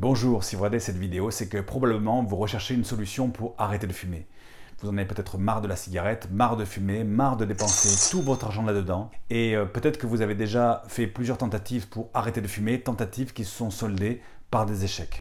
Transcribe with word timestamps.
Bonjour, 0.00 0.44
si 0.44 0.54
vous 0.54 0.62
regardez 0.62 0.78
cette 0.78 0.96
vidéo, 0.96 1.32
c'est 1.32 1.48
que 1.48 1.58
probablement 1.58 2.22
vous 2.22 2.36
recherchez 2.36 2.72
une 2.72 2.84
solution 2.84 3.30
pour 3.30 3.56
arrêter 3.58 3.88
de 3.88 3.92
fumer. 3.92 4.28
Vous 4.78 4.88
en 4.88 4.96
avez 4.96 5.08
peut-être 5.08 5.38
marre 5.38 5.60
de 5.60 5.66
la 5.66 5.74
cigarette, 5.74 6.28
marre 6.30 6.56
de 6.56 6.64
fumer, 6.64 7.02
marre 7.02 7.36
de 7.36 7.44
dépenser 7.44 8.12
tout 8.12 8.22
votre 8.22 8.46
argent 8.46 8.62
là-dedans. 8.62 9.10
Et 9.28 9.56
euh, 9.56 9.64
peut-être 9.64 9.98
que 9.98 10.06
vous 10.06 10.22
avez 10.22 10.36
déjà 10.36 10.84
fait 10.86 11.08
plusieurs 11.08 11.36
tentatives 11.36 11.88
pour 11.88 12.10
arrêter 12.14 12.40
de 12.40 12.46
fumer, 12.46 12.80
tentatives 12.80 13.32
qui 13.32 13.44
se 13.44 13.50
sont 13.50 13.72
soldées 13.72 14.22
par 14.52 14.66
des 14.66 14.84
échecs. 14.84 15.20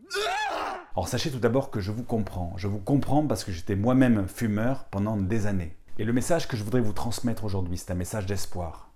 Alors 0.96 1.08
sachez 1.08 1.32
tout 1.32 1.40
d'abord 1.40 1.72
que 1.72 1.80
je 1.80 1.92
vous 1.92 2.04
comprends. 2.04 2.54
Je 2.56 2.68
vous 2.68 2.78
comprends 2.78 3.26
parce 3.26 3.44
que 3.44 3.52
j'étais 3.52 3.76
moi-même 3.76 4.28
fumeur 4.28 4.86
pendant 4.92 5.18
des 5.18 5.48
années. 5.48 5.76
Et 5.98 6.04
le 6.04 6.14
message 6.14 6.48
que 6.48 6.56
je 6.56 6.64
voudrais 6.64 6.82
vous 6.82 6.94
transmettre 6.94 7.46
aujourd'hui, 7.46 7.80
c'est 7.80 7.90
un 7.90 7.96
message 7.96 8.28
d'espoir. 8.28 8.92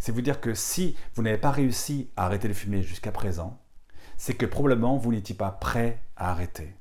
C'est 0.00 0.10
vous 0.10 0.22
dire 0.22 0.40
que 0.40 0.54
si 0.54 0.96
vous 1.14 1.22
n'avez 1.22 1.38
pas 1.38 1.52
réussi 1.52 2.10
à 2.16 2.26
arrêter 2.26 2.48
de 2.48 2.52
fumer 2.52 2.82
jusqu'à 2.82 3.12
présent, 3.12 3.60
c'est 4.20 4.34
que 4.34 4.44
probablement 4.44 4.98
vous 4.98 5.12
n'étiez 5.12 5.34
pas 5.34 5.50
prêt 5.50 6.02
à 6.14 6.30
arrêter. 6.30 6.74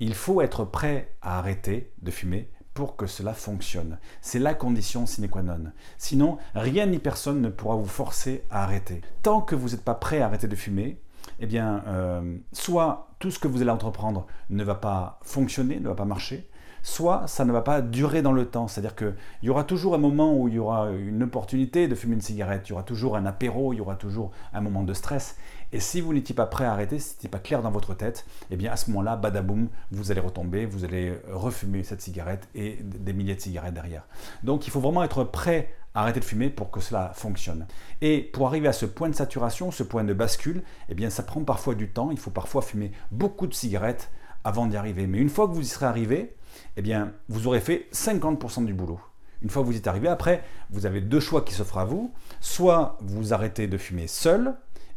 Il 0.00 0.12
faut 0.12 0.42
être 0.42 0.66
prêt 0.66 1.16
à 1.22 1.38
arrêter 1.38 1.94
de 2.02 2.10
fumer 2.10 2.50
pour 2.74 2.94
que 2.94 3.06
cela 3.06 3.32
fonctionne. 3.32 3.98
C'est 4.20 4.38
la 4.38 4.52
condition 4.52 5.06
sine 5.06 5.30
qua 5.30 5.40
non. 5.42 5.72
Sinon, 5.96 6.36
rien 6.54 6.84
ni 6.84 6.98
personne 6.98 7.40
ne 7.40 7.48
pourra 7.48 7.76
vous 7.76 7.86
forcer 7.86 8.44
à 8.50 8.64
arrêter. 8.64 9.00
Tant 9.22 9.40
que 9.40 9.54
vous 9.54 9.70
n'êtes 9.70 9.82
pas 9.82 9.94
prêt 9.94 10.20
à 10.20 10.26
arrêter 10.26 10.46
de 10.46 10.56
fumer, 10.56 11.00
eh 11.40 11.46
bien, 11.46 11.82
euh, 11.86 12.36
soit 12.52 13.14
tout 13.18 13.30
ce 13.30 13.38
que 13.38 13.48
vous 13.48 13.62
allez 13.62 13.70
entreprendre 13.70 14.26
ne 14.50 14.62
va 14.62 14.74
pas 14.74 15.20
fonctionner, 15.22 15.80
ne 15.80 15.88
va 15.88 15.94
pas 15.94 16.04
marcher, 16.04 16.50
soit 16.82 17.26
ça 17.26 17.44
ne 17.44 17.52
va 17.52 17.62
pas 17.62 17.80
durer 17.80 18.22
dans 18.22 18.32
le 18.32 18.46
temps. 18.46 18.68
C'est-à-dire 18.68 18.94
qu'il 18.94 19.14
y 19.42 19.50
aura 19.50 19.64
toujours 19.64 19.94
un 19.94 19.98
moment 19.98 20.36
où 20.36 20.48
il 20.48 20.54
y 20.54 20.58
aura 20.58 20.90
une 20.90 21.22
opportunité 21.22 21.88
de 21.88 21.94
fumer 21.94 22.14
une 22.14 22.20
cigarette, 22.20 22.62
il 22.66 22.70
y 22.70 22.72
aura 22.72 22.82
toujours 22.82 23.16
un 23.16 23.26
apéro, 23.26 23.72
il 23.72 23.76
y 23.76 23.80
aura 23.80 23.96
toujours 23.96 24.30
un 24.52 24.60
moment 24.60 24.82
de 24.82 24.94
stress. 24.94 25.36
Et 25.72 25.80
si 25.80 26.00
vous 26.00 26.14
n'étiez 26.14 26.34
pas 26.34 26.46
prêt 26.46 26.64
à 26.64 26.72
arrêter, 26.72 26.98
si 26.98 27.14
n'était 27.14 27.28
pas 27.28 27.38
clair 27.38 27.62
dans 27.62 27.70
votre 27.70 27.94
tête, 27.94 28.24
eh 28.50 28.56
bien 28.56 28.72
à 28.72 28.76
ce 28.76 28.90
moment-là, 28.90 29.16
badaboum, 29.16 29.68
vous 29.90 30.10
allez 30.10 30.20
retomber, 30.20 30.64
vous 30.64 30.84
allez 30.84 31.12
refumer 31.30 31.82
cette 31.84 32.00
cigarette 32.00 32.48
et 32.54 32.78
des 32.82 33.12
milliers 33.12 33.34
de 33.34 33.40
cigarettes 33.40 33.74
derrière. 33.74 34.04
Donc 34.42 34.66
il 34.66 34.70
faut 34.70 34.80
vraiment 34.80 35.04
être 35.04 35.24
prêt 35.24 35.74
à 35.94 36.02
arrêter 36.02 36.20
de 36.20 36.24
fumer 36.24 36.48
pour 36.48 36.70
que 36.70 36.80
cela 36.80 37.12
fonctionne. 37.14 37.66
Et 38.00 38.20
pour 38.20 38.46
arriver 38.46 38.68
à 38.68 38.72
ce 38.72 38.86
point 38.86 39.10
de 39.10 39.14
saturation, 39.14 39.70
ce 39.70 39.82
point 39.82 40.04
de 40.04 40.14
bascule, 40.14 40.62
eh 40.88 40.94
bien 40.94 41.10
ça 41.10 41.22
prend 41.22 41.42
parfois 41.44 41.74
du 41.74 41.88
temps, 41.90 42.10
il 42.10 42.18
faut 42.18 42.30
parfois 42.30 42.62
fumer 42.62 42.92
beaucoup 43.10 43.46
de 43.46 43.54
cigarettes 43.54 44.10
avant 44.44 44.66
d'y 44.66 44.76
arriver. 44.76 45.06
Mais 45.06 45.18
une 45.18 45.28
fois 45.28 45.48
que 45.48 45.52
vous 45.52 45.62
y 45.62 45.66
serez 45.66 45.86
arrivé, 45.86 46.34
eh 46.76 46.82
bien, 46.82 47.12
vous 47.28 47.46
aurez 47.46 47.60
fait 47.60 47.88
50% 47.92 48.64
du 48.64 48.74
boulot. 48.74 49.00
Une 49.42 49.50
fois 49.50 49.62
que 49.62 49.66
vous 49.66 49.74
y 49.74 49.76
êtes 49.76 49.86
arrivé, 49.86 50.08
après, 50.08 50.42
vous 50.70 50.86
avez 50.86 51.00
deux 51.00 51.20
choix 51.20 51.42
qui 51.42 51.54
s'offrent 51.54 51.78
à 51.78 51.84
vous. 51.84 52.12
Soit 52.40 52.98
vous 53.00 53.32
arrêtez 53.32 53.68
de 53.68 53.78
fumer 53.78 54.06
seul, 54.06 54.54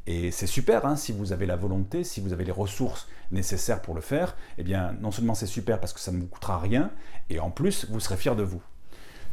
et 0.07 0.31
c'est 0.31 0.47
super 0.47 0.85
hein, 0.85 0.95
si 0.95 1.11
vous 1.11 1.31
avez 1.31 1.45
la 1.45 1.55
volonté, 1.55 2.03
si 2.03 2.21
vous 2.21 2.33
avez 2.33 2.43
les 2.43 2.51
ressources 2.51 3.07
nécessaires 3.31 3.81
pour 3.81 3.93
le 3.93 4.01
faire. 4.01 4.35
Eh 4.57 4.63
bien, 4.63 4.95
non 4.99 5.11
seulement 5.11 5.35
c'est 5.35 5.45
super 5.45 5.79
parce 5.79 5.93
que 5.93 5.99
ça 5.99 6.11
ne 6.11 6.19
vous 6.19 6.27
coûtera 6.27 6.59
rien, 6.59 6.91
et 7.29 7.39
en 7.39 7.51
plus, 7.51 7.85
vous 7.89 7.99
serez 7.99 8.17
fier 8.17 8.35
de 8.35 8.43
vous. 8.43 8.61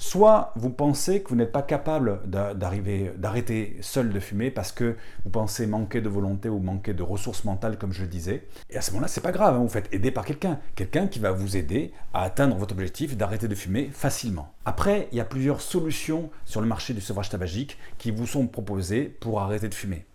Soit 0.01 0.53
vous 0.55 0.71
pensez 0.71 1.23
que 1.23 1.31
vous 1.31 1.35
n'êtes 1.35 1.51
pas 1.51 1.63
capable 1.63 2.21
d'arrêter 2.25 3.77
seul 3.81 4.11
de 4.11 4.21
fumer 4.21 4.53
parce 4.53 4.71
que 4.71 4.97
vous 5.25 5.31
pensez 5.31 5.67
manquer 5.67 6.01
de 6.01 6.09
volonté 6.09 6.49
ou 6.49 6.61
manquer 6.61 6.95
de 6.95 7.03
ressources 7.03 7.45
mentales, 7.45 7.79
comme 7.79 7.93
je 7.93 8.03
le 8.03 8.09
disais. 8.09 8.47
Et 8.71 8.77
à 8.77 8.81
ce 8.81 8.93
moment-là, 8.93 9.09
c'est 9.09 9.21
pas 9.21 9.33
grave, 9.33 9.57
hein, 9.57 9.59
vous 9.59 9.69
faites 9.69 9.93
aider 9.93 10.13
par 10.13 10.25
quelqu'un, 10.25 10.61
quelqu'un 10.77 11.09
qui 11.09 11.19
va 11.19 11.33
vous 11.33 11.57
aider 11.57 11.93
à 12.15 12.23
atteindre 12.23 12.55
votre 12.55 12.75
objectif 12.75 13.17
d'arrêter 13.17 13.49
de 13.49 13.55
fumer 13.57 13.91
facilement. 13.93 14.53
Après, 14.65 15.09
il 15.11 15.19
y 15.19 15.21
a 15.21 15.25
plusieurs 15.25 15.61
solutions 15.61 16.31
sur 16.45 16.61
le 16.61 16.69
marché 16.69 16.95
du 16.95 17.01
sevrage 17.01 17.31
tabagique 17.31 17.77
qui 17.99 18.13
vous 18.13 18.27
sont 18.29 18.47
proposées 18.47 19.03
pour 19.03 19.41
arrêter 19.41 19.69
de 19.69 19.75
fumer. 19.75 20.07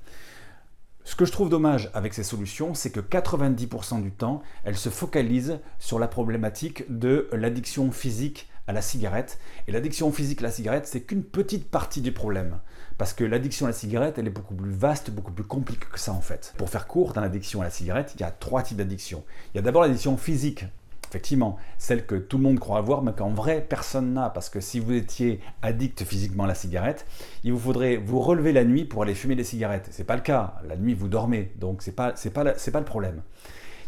Ce 1.03 1.17
que 1.17 1.25
je 1.25 1.33
trouve 1.33 1.49
dommage 1.49 1.91
avec 1.93 2.13
ces 2.13 2.23
solutions, 2.23 2.73
c'est 2.73 2.89
que 2.89 3.01
90% 3.01 4.01
du 4.01 4.11
temps, 4.11 4.41
elles 4.63 4.77
se 4.77 4.87
focalisent 4.87 5.59
sur 5.77 5.99
la 5.99 6.07
problématique 6.07 6.85
de 6.87 7.27
l'addiction 7.33 7.91
physique 7.91 8.47
à 8.67 8.73
la 8.73 8.81
cigarette. 8.81 9.39
Et 9.67 9.71
l'addiction 9.71 10.11
physique 10.11 10.39
à 10.41 10.43
la 10.43 10.51
cigarette, 10.51 10.87
c'est 10.87 11.01
qu'une 11.01 11.23
petite 11.23 11.69
partie 11.69 12.01
du 12.01 12.11
problème. 12.11 12.59
Parce 12.97 13.13
que 13.13 13.23
l'addiction 13.23 13.65
à 13.65 13.69
la 13.69 13.73
cigarette, 13.73 14.17
elle 14.17 14.27
est 14.27 14.31
beaucoup 14.31 14.55
plus 14.55 14.71
vaste, 14.71 15.09
beaucoup 15.11 15.31
plus 15.31 15.43
compliquée 15.43 15.87
que 15.91 15.99
ça 15.99 16.13
en 16.13 16.21
fait. 16.21 16.53
Pour 16.57 16.69
faire 16.69 16.87
court, 16.87 17.13
dans 17.13 17.21
l'addiction 17.21 17.61
à 17.61 17.65
la 17.65 17.69
cigarette, 17.69 18.13
il 18.15 18.21
y 18.21 18.23
a 18.23 18.31
trois 18.31 18.61
types 18.61 18.77
d'addiction. 18.77 19.23
Il 19.53 19.57
y 19.57 19.59
a 19.59 19.61
d'abord 19.61 19.81
l'addiction 19.81 20.15
physique. 20.17 20.65
Effectivement, 21.09 21.57
celle 21.77 22.07
que 22.07 22.15
tout 22.15 22.37
le 22.37 22.43
monde 22.43 22.59
croit 22.59 22.79
avoir, 22.79 23.03
mais 23.03 23.13
qu'en 23.13 23.29
vrai, 23.29 23.63
personne 23.67 24.13
n'a. 24.13 24.31
Parce 24.31 24.49
que 24.49 24.59
si 24.59 24.79
vous 24.79 24.93
étiez 24.93 25.41
addict 25.61 26.03
physiquement 26.05 26.45
à 26.45 26.47
la 26.47 26.55
cigarette, 26.55 27.05
il 27.43 27.53
vous 27.53 27.59
faudrait 27.59 27.97
vous 27.97 28.19
relever 28.19 28.51
la 28.51 28.63
nuit 28.63 28.83
pour 28.83 29.03
aller 29.03 29.13
fumer 29.13 29.35
des 29.35 29.43
cigarettes. 29.43 29.89
C'est 29.91 30.05
pas 30.05 30.15
le 30.15 30.23
cas. 30.23 30.55
La 30.67 30.75
nuit, 30.75 30.95
vous 30.95 31.07
dormez. 31.07 31.51
Donc, 31.59 31.83
c'est 31.83 31.91
pas, 31.91 32.13
pas, 32.33 32.53
c'est 32.57 32.71
pas 32.71 32.79
le 32.79 32.85
problème. 32.85 33.21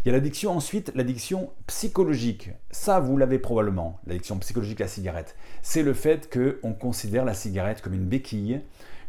Il 0.06 0.10
y 0.10 0.12
a 0.12 0.18
l'addiction 0.18 0.52
ensuite, 0.52 0.92
l'addiction 0.94 1.50
psychologique. 1.66 2.52
Ça, 2.70 3.00
vous 3.00 3.18
l'avez 3.18 3.40
probablement, 3.40 4.00
l'addiction 4.06 4.38
psychologique 4.38 4.80
à 4.82 4.84
la 4.84 4.88
cigarette. 4.88 5.36
C'est 5.64 5.82
le 5.82 5.96
fait 5.96 6.32
qu'on 6.32 6.74
considère 6.74 7.26
la 7.26 7.34
cigarette 7.34 7.82
comme 7.82 7.96
une 7.96 8.06
béquille, 8.06 8.62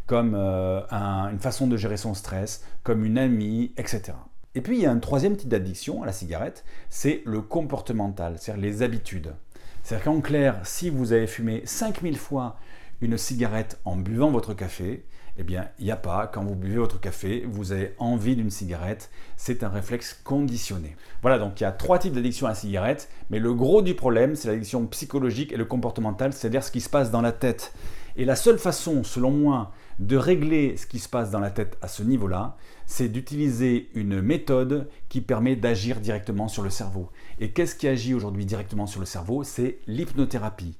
comme 0.06 0.34
euh, 0.34 0.80
une 0.90 1.38
façon 1.38 1.66
de 1.66 1.76
gérer 1.76 1.98
son 1.98 2.14
stress, 2.14 2.64
comme 2.82 3.04
une 3.04 3.18
amie, 3.18 3.72
etc. 3.76 4.14
Et 4.54 4.62
puis 4.62 4.78
il 4.78 4.82
y 4.84 4.86
a 4.86 4.90
un 4.90 4.98
troisième 4.98 5.36
type 5.36 5.50
d'addiction 5.50 6.02
à 6.02 6.06
la 6.06 6.12
cigarette, 6.12 6.64
c'est 6.88 7.20
le 7.26 7.42
comportemental, 7.42 8.36
c'est-à-dire 8.38 8.62
les 8.62 8.80
habitudes. 8.80 9.34
C'est-à-dire 9.82 10.06
qu'en 10.06 10.22
clair, 10.22 10.60
si 10.64 10.88
vous 10.88 11.12
avez 11.12 11.26
fumé 11.26 11.60
5000 11.66 12.16
fois 12.16 12.56
une 13.00 13.18
cigarette 13.18 13.78
en 13.84 13.96
buvant 13.96 14.30
votre 14.30 14.54
café, 14.54 15.04
eh 15.38 15.44
bien, 15.44 15.68
il 15.78 15.84
n'y 15.84 15.90
a 15.90 15.96
pas, 15.96 16.26
quand 16.26 16.42
vous 16.44 16.54
buvez 16.54 16.78
votre 16.78 16.98
café, 16.98 17.44
vous 17.46 17.72
avez 17.72 17.94
envie 17.98 18.36
d'une 18.36 18.50
cigarette, 18.50 19.10
c'est 19.36 19.62
un 19.62 19.68
réflexe 19.68 20.18
conditionné. 20.24 20.96
Voilà, 21.20 21.38
donc 21.38 21.60
il 21.60 21.64
y 21.64 21.66
a 21.66 21.72
trois 21.72 21.98
types 21.98 22.14
d'addiction 22.14 22.46
à 22.46 22.50
la 22.50 22.54
cigarette, 22.54 23.10
mais 23.28 23.38
le 23.38 23.52
gros 23.52 23.82
du 23.82 23.94
problème, 23.94 24.34
c'est 24.34 24.48
l'addiction 24.48 24.86
psychologique 24.86 25.52
et 25.52 25.56
le 25.56 25.66
comportemental, 25.66 26.32
c'est-à-dire 26.32 26.64
ce 26.64 26.70
qui 26.70 26.80
se 26.80 26.88
passe 26.88 27.10
dans 27.10 27.20
la 27.20 27.32
tête. 27.32 27.74
Et 28.16 28.24
la 28.24 28.34
seule 28.34 28.58
façon, 28.58 29.04
selon 29.04 29.30
moi, 29.30 29.72
de 29.98 30.16
régler 30.16 30.78
ce 30.78 30.86
qui 30.86 30.98
se 30.98 31.08
passe 31.08 31.30
dans 31.30 31.40
la 31.40 31.50
tête 31.50 31.76
à 31.82 31.88
ce 31.88 32.02
niveau-là, 32.02 32.56
c'est 32.86 33.08
d'utiliser 33.08 33.90
une 33.94 34.22
méthode 34.22 34.88
qui 35.10 35.20
permet 35.20 35.54
d'agir 35.54 36.00
directement 36.00 36.48
sur 36.48 36.62
le 36.62 36.70
cerveau. 36.70 37.10
Et 37.40 37.50
qu'est-ce 37.50 37.74
qui 37.74 37.88
agit 37.88 38.14
aujourd'hui 38.14 38.46
directement 38.46 38.86
sur 38.86 39.00
le 39.00 39.06
cerveau? 39.06 39.44
C'est 39.44 39.78
l'hypnothérapie. 39.86 40.76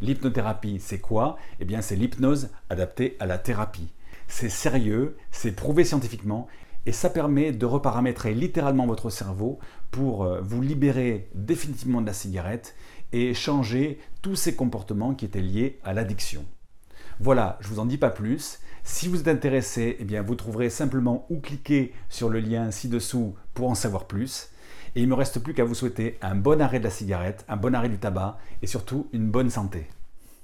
L'hypnothérapie, 0.00 0.80
c'est 0.80 0.98
quoi? 0.98 1.36
Eh 1.60 1.64
bien, 1.64 1.82
c'est 1.82 1.96
l'hypnose 1.96 2.48
adaptée 2.70 3.16
à 3.20 3.26
la 3.26 3.38
thérapie. 3.38 3.88
C'est 4.28 4.48
sérieux, 4.48 5.16
c'est 5.30 5.52
prouvé 5.52 5.84
scientifiquement 5.84 6.48
et 6.86 6.92
ça 6.92 7.10
permet 7.10 7.52
de 7.52 7.66
reparamétrer 7.66 8.34
littéralement 8.34 8.86
votre 8.86 9.10
cerveau 9.10 9.58
pour 9.90 10.24
euh, 10.24 10.40
vous 10.40 10.62
libérer 10.62 11.28
définitivement 11.34 12.00
de 12.00 12.06
la 12.06 12.12
cigarette 12.12 12.74
et 13.12 13.34
changer 13.34 14.00
tous 14.20 14.36
ces 14.36 14.54
comportements 14.54 15.14
qui 15.14 15.24
étaient 15.24 15.40
liés 15.40 15.78
à 15.84 15.92
l'addiction. 15.92 16.44
Voilà, 17.20 17.58
je 17.60 17.68
vous 17.68 17.78
en 17.78 17.86
dis 17.86 17.98
pas 17.98 18.10
plus. 18.10 18.58
Si 18.84 19.06
vous 19.06 19.20
êtes 19.20 19.28
intéressé, 19.28 19.96
eh 20.00 20.04
bien 20.04 20.22
vous 20.22 20.34
trouverez 20.34 20.70
simplement 20.70 21.26
où 21.30 21.38
cliquer 21.38 21.92
sur 22.08 22.28
le 22.28 22.40
lien 22.40 22.70
ci-dessous 22.70 23.36
pour 23.54 23.70
en 23.70 23.74
savoir 23.74 24.06
plus. 24.06 24.48
Et 24.94 25.00
il 25.00 25.04
ne 25.04 25.10
me 25.10 25.14
reste 25.14 25.38
plus 25.38 25.54
qu'à 25.54 25.64
vous 25.64 25.74
souhaiter 25.74 26.18
un 26.20 26.34
bon 26.34 26.60
arrêt 26.60 26.78
de 26.78 26.84
la 26.84 26.90
cigarette, 26.90 27.44
un 27.48 27.56
bon 27.56 27.74
arrêt 27.74 27.88
du 27.88 27.98
tabac 27.98 28.38
et 28.60 28.66
surtout 28.66 29.08
une 29.12 29.30
bonne 29.30 29.50
santé. 29.50 29.86